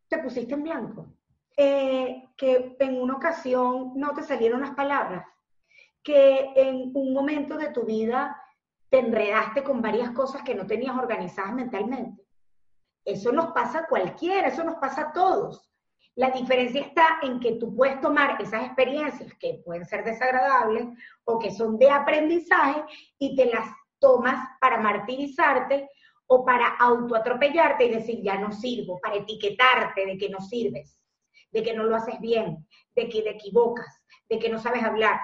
te 0.09 0.19
pusiste 0.19 0.55
en 0.55 0.65
blanco. 0.65 1.15
Eh, 1.57 2.31
que 2.37 2.77
en 2.79 3.01
una 3.01 3.15
ocasión 3.15 3.93
no 3.95 4.13
te 4.13 4.23
salieron 4.23 4.61
las 4.61 4.75
palabras. 4.75 5.27
Que 6.03 6.53
en 6.57 6.91
un 6.95 7.13
momento 7.15 7.57
de 7.57 7.71
tu 7.71 7.85
vida 7.85 8.37
te 8.89 8.99
enredaste 8.99 9.63
con 9.63 9.81
varias 9.81 10.11
cosas 10.11 10.43
que 10.43 10.55
no 10.55 10.67
tenías 10.67 10.97
organizadas 10.97 11.55
mentalmente. 11.55 12.27
Eso 13.05 13.33
nos 13.33 13.53
pasa 13.53 13.81
a 13.81 13.87
cualquiera, 13.87 14.49
eso 14.49 14.65
nos 14.65 14.77
pasa 14.77 15.03
a 15.03 15.13
todos. 15.13 15.70
La 16.17 16.31
diferencia 16.31 16.81
está 16.81 17.19
en 17.23 17.41
que 17.41 17.53
tú 17.53 17.75
puedes 17.75 18.01
tomar 18.01 18.41
esas 18.41 18.65
experiencias 18.65 19.33
que 19.35 19.63
pueden 19.65 19.87
ser 19.87 20.05
desagradables 20.05 20.89
o 21.25 21.39
que 21.39 21.51
son 21.51 21.79
de 21.79 21.91
aprendizaje 21.91 22.83
y 23.19 23.37
te 23.37 23.47
las 23.47 23.69
tomas 23.99 24.49
para 24.61 24.79
martirizarte 24.79 25.89
o 26.27 26.45
para 26.45 26.77
autoatropellarte 26.77 27.87
y 27.87 27.91
decir 27.91 28.23
ya 28.23 28.39
no 28.39 28.53
sirvo, 28.53 29.01
para 29.01 29.17
etiquetarte 29.17 30.07
de 30.07 30.17
que 30.17 30.29
no 30.29 30.41
sirves, 30.41 31.01
de 31.53 31.63
que 31.63 31.75
no 31.75 31.85
lo 31.85 31.97
haces 31.97 32.21
bien, 32.21 32.67
de 32.95 33.09
que 33.09 33.23
te 33.23 33.31
equivocas, 33.31 34.03
de 34.29 34.39
que 34.39 34.49
no 34.49 34.59
sabes 34.59 34.83
hablar. 34.83 35.21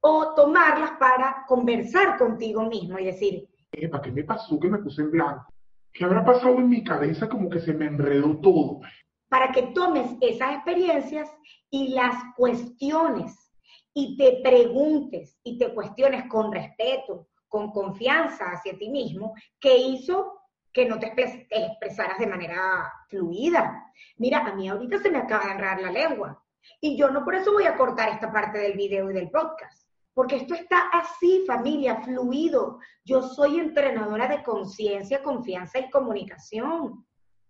O 0.00 0.34
tomarlas 0.34 0.92
para 0.92 1.44
conversar 1.46 2.18
contigo 2.18 2.64
mismo 2.64 2.98
y 2.98 3.06
decir, 3.06 3.48
¿para 3.90 4.02
qué 4.02 4.12
me 4.12 4.24
pasó 4.24 4.58
que 4.58 4.68
me 4.68 4.78
puse 4.78 5.02
en 5.02 5.10
blanco? 5.10 5.52
¿Qué 5.92 6.04
habrá 6.04 6.24
pasado 6.24 6.56
en 6.56 6.68
mi 6.68 6.82
cabeza 6.82 7.28
como 7.28 7.48
que 7.48 7.60
se 7.60 7.72
me 7.72 7.86
enredó 7.86 8.38
todo? 8.40 8.80
Para 9.28 9.52
que 9.52 9.62
tomes 9.74 10.16
esas 10.20 10.54
experiencias 10.54 11.30
y 11.70 11.88
las 11.88 12.14
cuestiones 12.36 13.52
y 13.92 14.16
te 14.16 14.40
preguntes 14.42 15.38
y 15.42 15.58
te 15.58 15.72
cuestiones 15.72 16.28
con 16.28 16.52
respeto, 16.52 17.28
con 17.48 17.70
confianza 17.70 18.46
hacia 18.46 18.76
ti 18.76 18.90
mismo, 18.90 19.34
qué 19.60 19.76
hizo 19.76 20.40
que 20.72 20.86
no 20.86 20.98
te 20.98 21.06
expresaras 21.06 22.18
de 22.18 22.26
manera 22.26 22.92
fluida. 23.08 23.92
Mira, 24.16 24.44
a 24.44 24.54
mí 24.54 24.68
ahorita 24.68 24.98
se 24.98 25.10
me 25.10 25.18
acaba 25.18 25.46
de 25.46 25.52
enredar 25.52 25.80
la 25.80 25.92
lengua 25.92 26.44
y 26.80 26.96
yo 26.96 27.10
no 27.10 27.24
por 27.24 27.36
eso 27.36 27.52
voy 27.52 27.64
a 27.64 27.76
cortar 27.76 28.08
esta 28.08 28.32
parte 28.32 28.58
del 28.58 28.72
video 28.72 29.10
y 29.10 29.14
del 29.14 29.30
podcast, 29.30 29.88
porque 30.14 30.36
esto 30.36 30.54
está 30.54 30.88
así, 30.92 31.44
familia, 31.46 32.02
fluido. 32.02 32.80
Yo 33.04 33.22
soy 33.22 33.60
entrenadora 33.60 34.26
de 34.26 34.42
conciencia, 34.42 35.22
confianza 35.22 35.78
y 35.78 35.90
comunicación 35.90 37.06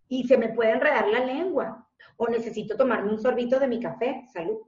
y 0.08 0.26
se 0.26 0.36
me 0.36 0.50
puede 0.50 0.72
enredar 0.72 1.08
la 1.08 1.20
lengua 1.20 1.86
o 2.16 2.28
necesito 2.28 2.76
tomarme 2.76 3.10
un 3.10 3.20
sorbito 3.20 3.58
de 3.58 3.68
mi 3.68 3.80
café, 3.80 4.24
salud, 4.32 4.58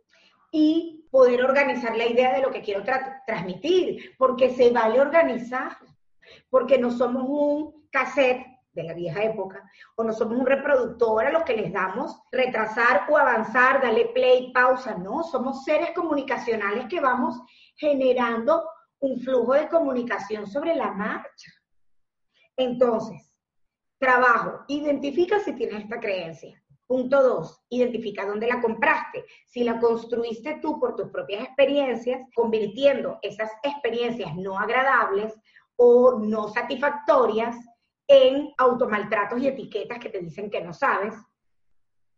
y 0.50 1.06
poder 1.10 1.44
organizar 1.44 1.96
la 1.96 2.06
idea 2.06 2.34
de 2.34 2.42
lo 2.42 2.50
que 2.50 2.62
quiero 2.62 2.82
transmitir, 3.26 4.14
porque 4.18 4.54
se 4.54 4.70
vale 4.70 5.00
organizar, 5.00 5.76
porque 6.50 6.78
no 6.78 6.90
somos 6.90 7.24
un 7.26 7.88
cassette 7.90 8.46
de 8.72 8.82
la 8.82 8.94
vieja 8.94 9.22
época, 9.22 9.68
o 9.96 10.04
no 10.04 10.12
somos 10.12 10.38
un 10.38 10.46
reproductor 10.46 11.24
a 11.24 11.30
los 11.30 11.44
que 11.44 11.56
les 11.56 11.72
damos 11.72 12.20
retrasar 12.30 13.06
o 13.08 13.16
avanzar, 13.16 13.80
darle 13.80 14.06
play, 14.06 14.52
pausa, 14.52 14.96
no, 14.96 15.22
somos 15.22 15.64
seres 15.64 15.92
comunicacionales 15.92 16.86
que 16.86 17.00
vamos 17.00 17.40
generando 17.76 18.68
un 19.00 19.18
flujo 19.20 19.54
de 19.54 19.68
comunicación 19.68 20.46
sobre 20.46 20.74
la 20.74 20.92
marcha. 20.92 21.50
Entonces, 22.56 23.35
Trabajo, 23.98 24.64
identifica 24.68 25.38
si 25.40 25.54
tienes 25.54 25.84
esta 25.84 25.98
creencia. 25.98 26.62
Punto 26.86 27.20
dos, 27.22 27.64
identifica 27.68 28.26
dónde 28.26 28.46
la 28.46 28.60
compraste. 28.60 29.24
Si 29.44 29.64
la 29.64 29.80
construiste 29.80 30.60
tú 30.62 30.78
por 30.78 30.94
tus 30.94 31.08
propias 31.10 31.44
experiencias, 31.44 32.20
convirtiendo 32.34 33.18
esas 33.22 33.50
experiencias 33.62 34.36
no 34.36 34.58
agradables 34.58 35.34
o 35.76 36.18
no 36.18 36.48
satisfactorias 36.48 37.56
en 38.06 38.52
automaltratos 38.58 39.40
y 39.40 39.48
etiquetas 39.48 39.98
que 39.98 40.10
te 40.10 40.20
dicen 40.20 40.50
que 40.50 40.62
no 40.62 40.72
sabes. 40.72 41.14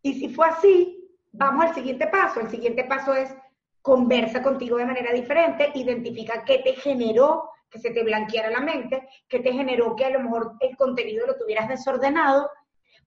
Y 0.03 0.13
si 0.19 0.29
fue 0.29 0.47
así, 0.47 1.09
vamos 1.31 1.65
al 1.65 1.73
siguiente 1.73 2.07
paso. 2.07 2.39
El 2.39 2.49
siguiente 2.49 2.83
paso 2.83 3.13
es 3.13 3.33
conversa 3.81 4.43
contigo 4.43 4.77
de 4.77 4.85
manera 4.85 5.11
diferente, 5.13 5.71
identifica 5.73 6.43
qué 6.43 6.59
te 6.59 6.73
generó 6.73 7.49
que 7.69 7.79
se 7.79 7.91
te 7.91 8.03
blanqueara 8.03 8.49
la 8.49 8.61
mente, 8.61 9.07
que 9.27 9.39
te 9.39 9.51
generó 9.51 9.95
que 9.95 10.05
a 10.05 10.09
lo 10.09 10.21
mejor 10.21 10.53
el 10.59 10.75
contenido 10.75 11.27
lo 11.27 11.37
tuvieras 11.37 11.69
desordenado. 11.69 12.49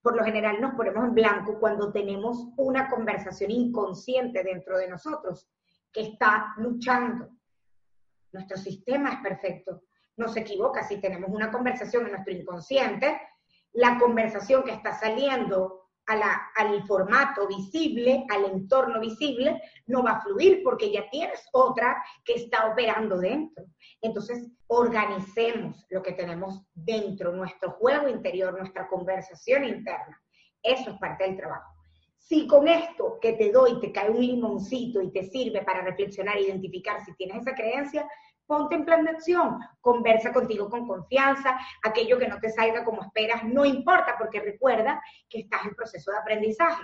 Por 0.01 0.15
lo 0.15 0.23
general 0.23 0.59
nos 0.59 0.75
ponemos 0.75 1.03
en 1.05 1.13
blanco 1.13 1.59
cuando 1.59 1.91
tenemos 1.91 2.47
una 2.57 2.89
conversación 2.89 3.51
inconsciente 3.51 4.43
dentro 4.43 4.77
de 4.77 4.89
nosotros 4.89 5.49
que 5.91 6.01
está 6.01 6.53
luchando. 6.57 7.29
Nuestro 8.31 8.57
sistema 8.57 9.13
es 9.13 9.19
perfecto, 9.19 9.83
no 10.17 10.27
se 10.27 10.41
equivoca 10.41 10.83
si 10.83 10.99
tenemos 10.99 11.29
una 11.29 11.51
conversación 11.51 12.05
en 12.05 12.13
nuestro 12.13 12.33
inconsciente, 12.33 13.21
la 13.73 13.97
conversación 13.97 14.63
que 14.63 14.71
está 14.71 14.93
saliendo 14.93 15.82
al 16.05 16.83
formato 16.85 17.47
visible, 17.47 18.25
al 18.29 18.45
entorno 18.45 18.99
visible, 18.99 19.61
no 19.87 20.03
va 20.03 20.11
a 20.11 20.21
fluir 20.21 20.61
porque 20.63 20.91
ya 20.91 21.09
tienes 21.09 21.47
otra 21.53 22.03
que 22.25 22.33
está 22.33 22.71
operando 22.71 23.17
dentro. 23.17 23.65
Entonces, 24.01 24.49
organicemos 24.67 25.85
lo 25.89 26.01
que 26.01 26.13
tenemos 26.13 26.63
dentro, 26.73 27.31
nuestro 27.31 27.71
juego 27.71 28.09
interior, 28.09 28.57
nuestra 28.57 28.87
conversación 28.87 29.63
interna. 29.63 30.21
Eso 30.61 30.91
es 30.91 30.97
parte 30.97 31.25
del 31.25 31.37
trabajo. 31.37 31.71
Si 32.17 32.47
con 32.47 32.67
esto 32.67 33.19
que 33.21 33.33
te 33.33 33.51
doy 33.51 33.79
te 33.81 33.91
cae 33.91 34.09
un 34.09 34.21
limoncito 34.21 35.01
y 35.01 35.11
te 35.11 35.23
sirve 35.23 35.61
para 35.61 35.81
reflexionar 35.81 36.37
e 36.37 36.43
identificar 36.43 37.03
si 37.03 37.13
tienes 37.15 37.41
esa 37.41 37.53
creencia, 37.53 38.07
ponte 38.45 38.75
en 38.75 38.85
plan 38.85 39.03
de 39.03 39.11
acción, 39.11 39.59
conversa 39.79 40.31
contigo 40.33 40.69
con 40.69 40.87
confianza, 40.87 41.57
aquello 41.83 42.17
que 42.17 42.27
no 42.27 42.39
te 42.39 42.49
salga 42.49 42.83
como 42.83 43.01
esperas, 43.01 43.43
no 43.43 43.65
importa, 43.65 44.15
porque 44.17 44.39
recuerda 44.39 45.01
que 45.29 45.39
estás 45.39 45.65
en 45.65 45.75
proceso 45.75 46.11
de 46.11 46.17
aprendizaje. 46.17 46.83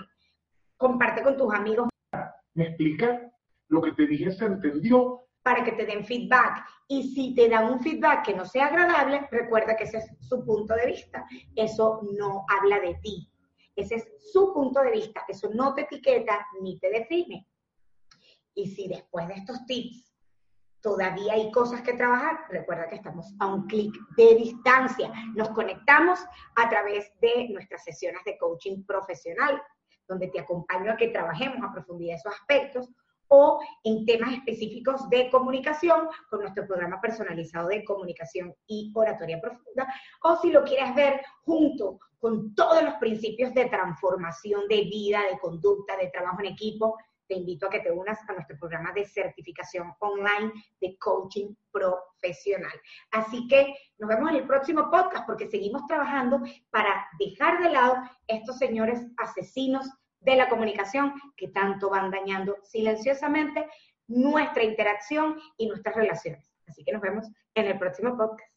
Comparte 0.76 1.22
con 1.22 1.36
tus 1.36 1.52
amigos. 1.52 1.88
¿Me 2.54 2.68
explica? 2.68 3.30
Lo 3.68 3.80
que 3.82 3.92
te 3.92 4.06
dije 4.06 4.30
se 4.32 4.46
entendió. 4.46 5.26
para 5.42 5.64
que 5.64 5.72
te 5.72 5.86
den 5.86 6.04
feedback. 6.04 6.66
Y 6.86 7.14
si 7.14 7.34
te 7.34 7.48
dan 7.48 7.72
un 7.72 7.80
feedback 7.80 8.26
que 8.26 8.34
no 8.34 8.44
sea 8.44 8.66
agradable, 8.66 9.26
recuerda 9.30 9.74
que 9.76 9.84
ese 9.84 9.98
es 9.98 10.10
su 10.20 10.44
punto 10.44 10.74
de 10.74 10.86
vista. 10.86 11.24
Eso 11.56 12.02
no 12.18 12.44
habla 12.48 12.80
de 12.80 12.94
ti. 12.96 13.30
Ese 13.74 13.94
es 13.94 14.32
su 14.32 14.52
punto 14.52 14.80
de 14.82 14.90
vista. 14.90 15.24
Eso 15.28 15.48
no 15.54 15.74
te 15.74 15.82
etiqueta 15.82 16.46
ni 16.60 16.78
te 16.78 16.90
define. 16.90 17.46
Y 18.54 18.66
si 18.66 18.88
después 18.88 19.28
de 19.28 19.34
estos 19.34 19.64
tips 19.66 20.09
todavía 20.82 21.34
hay 21.34 21.50
cosas 21.50 21.82
que 21.82 21.94
trabajar, 21.94 22.46
recuerda 22.48 22.88
que 22.88 22.96
estamos 22.96 23.34
a 23.38 23.46
un 23.46 23.66
clic 23.66 23.94
de 24.16 24.34
distancia. 24.34 25.12
Nos 25.34 25.50
conectamos 25.50 26.20
a 26.56 26.68
través 26.68 27.12
de 27.20 27.48
nuestras 27.50 27.84
sesiones 27.84 28.22
de 28.24 28.38
coaching 28.38 28.84
profesional, 28.84 29.62
donde 30.08 30.28
te 30.28 30.40
acompaño 30.40 30.92
a 30.92 30.96
que 30.96 31.08
trabajemos 31.08 31.62
a 31.62 31.72
profundidad 31.72 32.16
esos 32.16 32.34
aspectos, 32.34 32.88
o 33.32 33.60
en 33.84 34.04
temas 34.04 34.32
específicos 34.32 35.08
de 35.08 35.30
comunicación 35.30 36.08
con 36.28 36.40
nuestro 36.40 36.66
programa 36.66 37.00
personalizado 37.00 37.68
de 37.68 37.84
comunicación 37.84 38.52
y 38.66 38.90
oratoria 38.92 39.40
profunda, 39.40 39.86
o 40.24 40.36
si 40.36 40.50
lo 40.50 40.64
quieres 40.64 40.92
ver 40.96 41.20
junto 41.44 42.00
con 42.18 42.54
todos 42.54 42.82
los 42.82 42.94
principios 42.94 43.54
de 43.54 43.66
transformación 43.66 44.66
de 44.68 44.82
vida, 44.82 45.20
de 45.30 45.38
conducta, 45.38 45.96
de 45.96 46.08
trabajo 46.08 46.40
en 46.40 46.46
equipo, 46.46 46.96
te 47.30 47.36
invito 47.36 47.66
a 47.66 47.70
que 47.70 47.78
te 47.78 47.92
unas 47.92 48.18
a 48.28 48.32
nuestro 48.32 48.58
programa 48.58 48.92
de 48.92 49.04
certificación 49.04 49.94
online 50.00 50.52
de 50.80 50.98
coaching 50.98 51.54
profesional. 51.70 52.72
Así 53.12 53.46
que 53.46 53.72
nos 53.98 54.08
vemos 54.08 54.30
en 54.30 54.36
el 54.36 54.46
próximo 54.48 54.90
podcast 54.90 55.26
porque 55.26 55.46
seguimos 55.46 55.86
trabajando 55.86 56.40
para 56.70 57.06
dejar 57.20 57.62
de 57.62 57.70
lado 57.70 57.98
estos 58.26 58.58
señores 58.58 59.06
asesinos 59.16 59.88
de 60.18 60.34
la 60.34 60.48
comunicación 60.48 61.14
que 61.36 61.46
tanto 61.46 61.88
van 61.88 62.10
dañando 62.10 62.56
silenciosamente 62.64 63.64
nuestra 64.08 64.64
interacción 64.64 65.38
y 65.56 65.68
nuestras 65.68 65.94
relaciones. 65.94 66.50
Así 66.66 66.82
que 66.82 66.92
nos 66.92 67.00
vemos 67.00 67.28
en 67.54 67.66
el 67.66 67.78
próximo 67.78 68.16
podcast. 68.16 68.50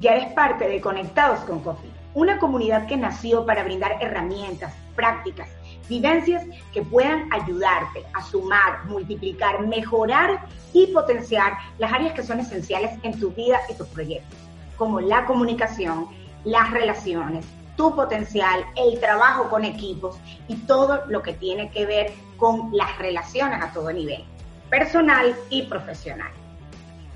Ya 0.00 0.16
eres 0.16 0.32
parte 0.32 0.66
de 0.66 0.80
Conectados 0.80 1.38
con 1.44 1.62
Coffee, 1.62 1.92
una 2.14 2.40
comunidad 2.40 2.88
que 2.88 2.96
nació 2.96 3.46
para 3.46 3.62
brindar 3.62 4.02
herramientas, 4.02 4.74
prácticas, 4.96 5.59
vivencias 5.88 6.44
que 6.72 6.82
puedan 6.82 7.32
ayudarte 7.32 8.04
a 8.14 8.22
sumar, 8.22 8.84
multiplicar, 8.86 9.66
mejorar 9.66 10.46
y 10.72 10.86
potenciar 10.88 11.54
las 11.78 11.92
áreas 11.92 12.14
que 12.14 12.22
son 12.22 12.40
esenciales 12.40 12.92
en 13.02 13.18
tu 13.18 13.30
vida 13.32 13.60
y 13.68 13.74
tus 13.74 13.88
proyectos, 13.88 14.38
como 14.76 15.00
la 15.00 15.26
comunicación, 15.26 16.08
las 16.44 16.70
relaciones, 16.70 17.44
tu 17.76 17.94
potencial, 17.94 18.64
el 18.76 19.00
trabajo 19.00 19.48
con 19.48 19.64
equipos 19.64 20.18
y 20.48 20.56
todo 20.56 21.04
lo 21.08 21.22
que 21.22 21.34
tiene 21.34 21.70
que 21.70 21.86
ver 21.86 22.12
con 22.36 22.70
las 22.72 22.98
relaciones 22.98 23.62
a 23.62 23.72
todo 23.72 23.92
nivel, 23.92 24.24
personal 24.68 25.34
y 25.48 25.62
profesional. 25.62 26.30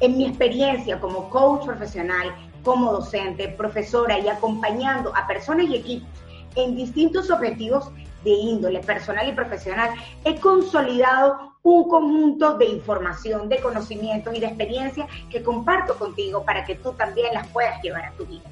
En 0.01 0.17
mi 0.19 0.27
experiencia 0.27 1.01
como 1.01 1.31
coach 1.31 1.65
profesional, 1.67 2.35
como 2.65 2.93
docente, 2.93 3.49
profesora 3.49 4.19
y 4.19 4.29
acompañando 4.29 5.15
a 5.15 5.27
personas 5.27 5.67
y 5.67 5.77
equipos 5.77 6.09
en 6.57 6.77
distintos 6.77 7.31
objetivos 7.31 7.91
de 8.25 8.31
índole 8.31 8.81
personal 8.81 9.29
y 9.29 9.33
profesional, 9.33 9.91
he 10.25 10.41
consolidado 10.41 11.55
un 11.63 11.89
conjunto 11.89 12.59
de 12.59 12.67
información, 12.67 13.49
de 13.49 13.59
conocimientos 13.59 14.35
y 14.35 14.41
de 14.41 14.47
experiencias 14.47 15.09
que 15.31 15.43
comparto 15.43 15.97
contigo 15.97 16.45
para 16.45 16.65
que 16.65 16.75
tú 16.75 16.93
también 16.93 17.33
las 17.33 17.47
puedas 17.49 17.81
llevar 17.83 18.05
a 18.07 18.13
tu 18.13 18.27
vida. 18.27 18.43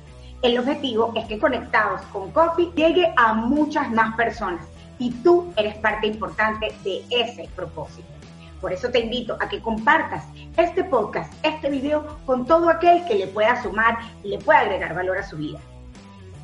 El 0.43 0.59
objetivo 0.59 1.13
es 1.15 1.27
que 1.27 1.39
Conectados 1.39 2.01
con 2.13 2.31
Coffee 2.33 2.73
llegue 2.75 3.13
a 3.17 3.35
muchas 3.35 3.91
más 3.91 4.17
personas 4.17 4.67
y 4.99 5.11
tú 5.23 5.53
eres 5.57 5.77
parte 5.77 6.07
importante 6.07 6.75
de 6.85 7.05
ese 7.11 7.49
propósito. 7.55 8.09
Por 8.61 8.73
eso 8.73 8.91
te 8.91 9.01
invito 9.01 9.37
a 9.41 9.49
que 9.49 9.61
compartas 9.61 10.25
este 10.57 10.85
podcast, 10.85 11.33
este 11.45 11.69
video 11.69 12.19
con 12.25 12.47
todo 12.47 12.71
aquel 12.71 13.05
que 13.07 13.17
le 13.17 13.27
pueda 13.27 13.61
sumar 13.63 13.99
y 14.23 14.29
le 14.29 14.39
pueda 14.39 14.61
agregar 14.61 14.95
valor 14.95 15.19
a 15.19 15.29
su 15.29 15.37
vida. 15.37 15.59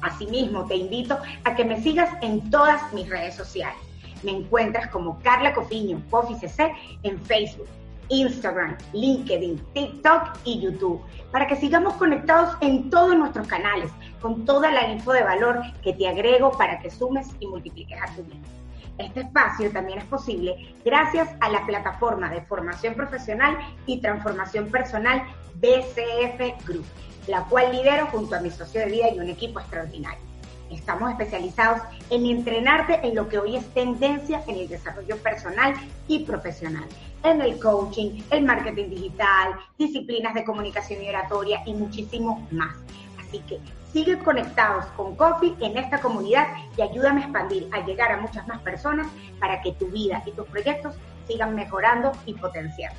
Asimismo, 0.03 0.67
te 0.67 0.77
invito 0.77 1.19
a 1.45 1.55
que 1.55 1.65
me 1.65 1.81
sigas 1.83 2.11
en 2.23 2.51
todas 2.51 2.93
mis 2.93 3.09
redes 3.09 3.35
sociales. 3.35 3.79
Me 4.23 4.33
encuentras 4.33 4.89
como 4.89 5.19
Carla 5.21 5.55
Cofiño, 5.55 6.03
CC, 6.41 6.73
en 7.03 7.21
Facebook, 7.21 7.69
Instagram, 8.09 8.77
LinkedIn, 8.93 9.59
TikTok 9.75 10.39
y 10.45 10.61
YouTube, 10.61 11.01
para 11.31 11.47
que 11.47 11.57
sigamos 11.57 11.95
conectados 11.95 12.57
en 12.61 12.91
todos 12.91 13.17
nuestros 13.17 13.47
canales, 13.47 13.91
con 14.21 14.45
toda 14.45 14.71
la 14.71 14.91
info 14.91 15.13
de 15.13 15.23
valor 15.23 15.61
que 15.83 15.93
te 15.93 16.09
agrego 16.09 16.53
para 16.53 16.79
que 16.81 16.91
sumes 16.91 17.29
y 17.41 17.47
multipliques 17.47 18.01
a 18.01 18.15
tu 18.15 18.25
vida. 18.25 18.37
Este 18.99 19.21
espacio 19.21 19.71
también 19.71 19.99
es 19.99 20.05
posible 20.07 20.75
gracias 20.85 21.29
a 21.41 21.49
la 21.51 21.65
plataforma 21.67 22.29
de 22.31 22.41
formación 22.43 22.95
profesional 22.95 23.57
y 23.87 24.01
transformación 24.01 24.69
personal 24.69 25.23
BCF 25.55 26.67
Group 26.67 26.85
la 27.29 27.45
cual 27.45 27.73
lidero 27.73 28.07
junto 28.07 28.35
a 28.35 28.41
mi 28.41 28.51
socio 28.51 28.81
de 28.81 28.87
vida 28.87 29.11
y 29.11 29.19
un 29.19 29.29
equipo 29.29 29.61
extraordinario. 29.61 30.21
Estamos 30.71 31.11
especializados 31.11 31.81
en 32.11 32.27
entrenarte 32.27 33.07
en 33.07 33.15
lo 33.15 33.29
que 33.29 33.39
hoy 33.39 33.57
es 33.57 33.67
tendencia 33.73 34.43
en 34.47 34.57
el 34.57 34.69
desarrollo 34.69 35.17
personal 35.19 35.75
y 36.09 36.21
profesional, 36.21 36.85
en 37.23 37.41
el 37.41 37.59
coaching, 37.59 38.23
el 38.31 38.45
marketing 38.45 38.91
digital, 38.91 39.55
disciplinas 39.79 40.35
de 40.35 40.45
comunicación 40.45 41.03
y 41.03 41.09
oratoria 41.09 41.63
y 41.65 41.73
muchísimo 41.75 42.47
más. 42.51 42.75
Así 43.19 43.39
que 43.41 43.61
sigue 43.93 44.19
conectados 44.19 44.85
con 44.97 45.17
Coffee 45.17 45.55
en 45.61 45.79
esta 45.79 46.01
comunidad 46.01 46.47
y 46.77 46.83
ayúdame 46.83 47.23
a 47.23 47.25
expandir, 47.25 47.69
a 47.73 47.85
llegar 47.85 48.13
a 48.13 48.21
muchas 48.21 48.47
más 48.47 48.61
personas 48.61 49.07
para 49.41 49.63
que 49.63 49.73
tu 49.73 49.87
vida 49.87 50.23
y 50.27 50.33
tus 50.33 50.47
proyectos 50.47 50.95
sigan 51.27 51.55
mejorando 51.55 52.13
y 52.27 52.35
potenciando. 52.35 52.99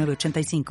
85 0.09 0.63